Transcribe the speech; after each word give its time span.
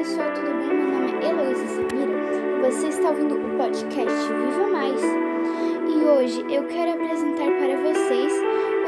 pessoal, 0.00 0.32
tudo 0.32 0.46
bem? 0.56 0.78
Meu 0.78 0.98
nome 0.98 1.12
é 1.22 1.28
Heloísa 1.28 1.66
Samira 1.66 2.56
e 2.56 2.60
você 2.62 2.88
está 2.88 3.10
ouvindo 3.10 3.34
o 3.34 3.58
podcast 3.58 4.32
Viva 4.32 4.66
Mais. 4.68 5.02
E 5.02 6.04
hoje 6.06 6.40
eu 6.48 6.64
quero 6.68 6.92
apresentar 6.92 7.50
para 7.58 7.76
vocês 7.82 8.32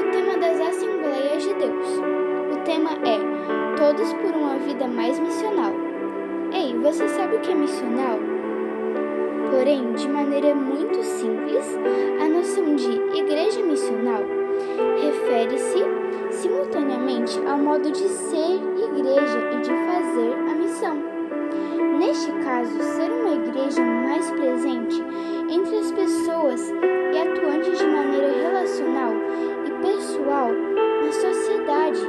o 0.00 0.10
tema 0.10 0.38
das 0.38 0.58
Assembleias 0.58 1.42
de 1.42 1.52
Deus. 1.52 1.86
O 2.50 2.64
tema 2.64 2.92
é 2.92 3.18
Todos 3.76 4.10
por 4.14 4.34
uma 4.34 4.56
Vida 4.60 4.88
Mais 4.88 5.18
Missional. 5.18 5.72
Ei, 6.50 6.74
você 6.78 7.06
sabe 7.08 7.36
o 7.36 7.40
que 7.40 7.50
é 7.50 7.56
missional? 7.56 8.18
Porém, 9.50 9.92
de 9.92 10.08
maneira 10.08 10.54
muito 10.54 11.02
simples, 11.02 11.78
a 12.22 12.26
noção 12.26 12.74
de 12.74 12.90
igreja 13.18 13.62
missional 13.62 14.22
refere-se 14.98 15.84
simultaneamente 16.30 17.38
ao 17.46 17.58
modo 17.58 17.90
de 17.90 18.08
ser 18.08 18.62
igreja 18.94 19.38
e 19.52 19.60
de 19.60 19.70
fazer 19.70 20.32
a 20.50 20.51
missão. 20.82 20.96
Neste 21.98 22.32
caso, 22.44 22.76
ser 22.82 23.10
uma 23.10 23.34
igreja 23.34 23.82
mais 23.82 24.28
presente 24.32 25.02
entre 25.48 25.78
as 25.78 25.92
pessoas 25.92 26.72
e 27.12 27.18
atuante 27.18 27.70
de 27.70 27.86
maneira 27.86 28.32
relacional 28.32 29.12
e 29.64 29.70
pessoal 29.82 30.50
na 31.04 31.12
sociedade 31.12 32.00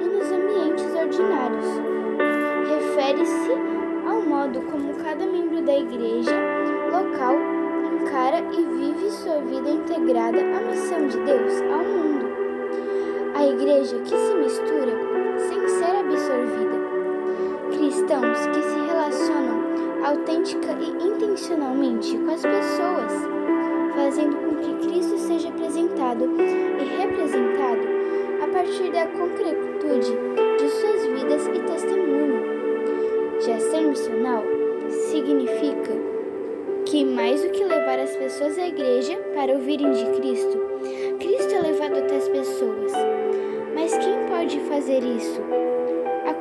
e 0.00 0.04
nos 0.04 0.26
ambientes 0.32 0.94
ordinários. 0.94 1.66
Refere-se 2.68 3.52
ao 4.08 4.22
modo 4.22 4.60
como 4.62 4.94
cada 4.94 5.24
membro 5.24 5.62
da 5.62 5.76
igreja 5.76 6.36
local 6.90 7.36
encara 8.00 8.40
e 8.52 8.64
vive 8.64 9.10
sua 9.10 9.40
vida 9.40 9.70
integrada 9.70 10.38
à 10.38 10.60
missão 10.70 11.06
de 11.06 11.18
Deus 11.18 11.60
ao 11.62 11.84
mundo. 11.84 12.26
A 13.34 13.46
igreja 13.46 13.98
que 14.00 14.16
se 14.16 14.34
mistura 14.34 15.15
autêntica 20.26 20.72
e 20.80 21.06
intencionalmente 21.06 22.18
com 22.18 22.32
as 22.32 22.42
pessoas, 22.42 23.12
fazendo 23.94 24.36
com 24.38 24.56
que 24.56 24.88
Cristo 24.88 25.16
seja 25.18 25.48
apresentado 25.50 26.24
e 26.80 27.00
representado 27.00 27.86
a 28.42 28.48
partir 28.48 28.90
da 28.90 29.06
concretude 29.06 30.10
de 30.58 30.68
suas 30.68 31.06
vidas 31.06 31.46
e 31.46 31.60
testemunho. 31.60 32.42
Já 33.40 33.60
ser 33.60 33.82
missional 33.82 34.42
significa 34.90 35.92
que 36.84 37.04
mais 37.04 37.44
do 37.44 37.50
que 37.50 37.62
levar 37.62 38.00
as 38.00 38.16
pessoas 38.16 38.58
à 38.58 38.66
igreja 38.66 39.16
para 39.32 39.52
ouvirem 39.52 39.92
de 39.92 40.06
Cristo, 40.06 40.58
Cristo 41.20 41.54
é 41.54 41.60
levado 41.60 41.98
até 41.98 42.16
as 42.16 42.28
pessoas. 42.28 42.92
Mas 43.76 43.96
quem 43.96 44.26
pode 44.28 44.58
fazer 44.68 45.04
isso? 45.04 45.40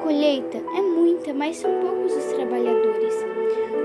Colheita 0.05 0.57
é 0.57 0.81
muita, 0.83 1.33
mas 1.33 1.57
são 1.57 1.71
poucos 1.81 2.15
os 2.15 2.25
trabalhadores. 2.25 3.25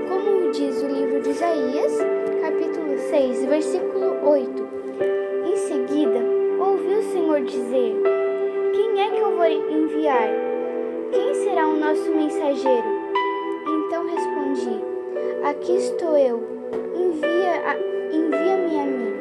Como 0.07 0.51
diz 0.51 0.79
o 0.83 0.87
livro 0.87 1.19
de 1.19 1.31
Isaías, 1.31 1.97
capítulo 2.43 2.95
6, 3.09 3.45
versículo 3.45 4.29
8. 4.29 4.69
Em 5.47 5.55
seguida, 5.55 6.19
ouvi 6.59 6.93
o 6.93 7.11
Senhor 7.11 7.41
dizer: 7.41 7.95
Quem 8.71 9.01
é 9.01 9.09
que 9.09 9.19
eu 9.19 9.35
vou 9.35 9.47
enviar? 9.47 10.29
Quem 11.09 11.33
será 11.33 11.67
o 11.67 11.79
nosso 11.79 12.11
mensageiro? 12.11 12.87
Então 13.87 14.05
respondi: 14.05 14.79
Aqui 15.43 15.75
estou 15.75 16.15
eu, 16.15 16.39
envia, 16.93 17.79
envia-me 18.13 18.79
a 18.79 18.85
mim. 18.85 19.13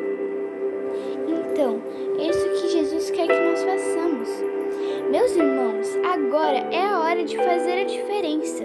Então, 1.29 1.81
é 2.19 2.29
isso 2.29 2.47
que 2.51 2.69
Jesus 2.69 3.11
quer 3.11 3.27
que 3.27 3.41
nós 3.41 3.63
façamos. 3.63 4.29
Meus 5.11 5.35
irmãos, 5.35 5.50
agora 6.11 6.59
é 6.73 6.85
a 6.85 7.01
hora 7.01 7.25
de 7.25 7.37
fazer 7.37 7.83
a 7.83 7.85
diferença. 7.85 8.65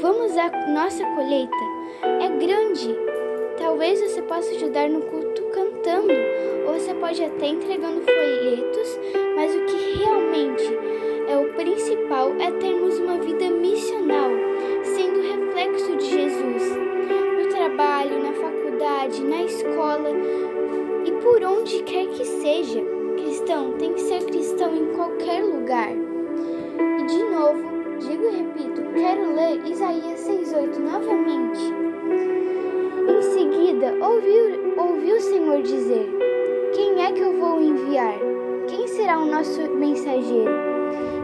Vamos 0.00 0.36
à 0.38 0.48
nossa 0.70 1.04
colheita. 1.04 1.54
É 2.02 2.28
grande. 2.28 2.96
Talvez 3.58 4.00
você 4.00 4.22
possa 4.22 4.50
ajudar 4.52 4.88
no 4.88 5.02
culto 5.02 5.42
cantando, 5.52 6.14
ou 6.66 6.72
você 6.72 6.94
pode 6.94 7.22
até 7.22 7.48
entregando 7.48 8.00
folhetos, 8.00 8.98
mas 9.36 9.54
o 9.54 9.66
que 9.66 9.98
realmente 9.98 10.78
é 11.28 11.36
o 11.36 11.52
principal 11.52 12.32
é 12.40 12.50
termos 12.52 12.98
uma 12.98 13.18
vida 13.18 13.50
missional, 13.50 14.30
sendo 14.82 15.20
reflexo 15.20 15.94
de 15.96 16.06
Jesus 16.06 16.76
no 17.38 17.48
trabalho, 17.50 18.22
na 18.22 18.32
faculdade, 18.32 19.22
na 19.22 19.42
escola 19.42 20.08
e 21.04 21.12
por 21.22 21.44
onde 21.44 21.82
quer 21.82 22.06
que 22.06 22.24
seja. 22.24 22.80
Cristão 23.16 23.72
tem 23.74 23.92
que 23.92 24.00
ser 24.00 24.24
cristão 24.24 24.74
em 24.74 24.96
qualquer 24.96 25.44
lugar. 25.44 26.11
E 28.22 28.24
de 28.24 28.28
e 28.28 28.36
repito, 28.36 28.82
quero 28.94 29.34
ler 29.34 29.66
Isaías 29.66 30.20
6,8 30.20 30.78
novamente. 30.78 31.60
Em 33.08 33.22
seguida, 33.22 33.94
ouviu, 34.00 34.76
ouviu 34.78 35.16
o 35.16 35.20
Senhor 35.20 35.60
dizer: 35.62 36.08
Quem 36.72 37.04
é 37.04 37.10
que 37.10 37.20
eu 37.20 37.32
vou 37.40 37.60
enviar? 37.60 38.14
Quem 38.68 38.86
será 38.86 39.18
o 39.18 39.26
nosso 39.26 39.60
mensageiro? 39.74 40.52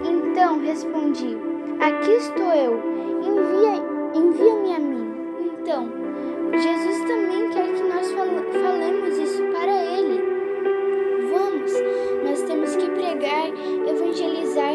Então 0.05 0.59
respondi: 0.59 1.37
Aqui 1.79 2.11
estou 2.15 2.53
eu, 2.53 2.81
envia, 3.23 3.81
envia-me 4.15 4.75
a 4.75 4.79
mim. 4.81 5.15
Então, 5.61 5.89
Jesus 6.53 6.99
também 7.05 7.49
quer 7.51 7.75
que 7.75 7.83
nós 7.85 8.11
falemos 8.11 9.19
isso 9.19 9.43
para 9.53 9.85
Ele. 9.85 10.21
Vamos, 11.31 11.73
nós 12.25 12.43
temos 12.43 12.75
que 12.75 12.91
pregar, 12.91 13.47
evangelizar 13.87 14.69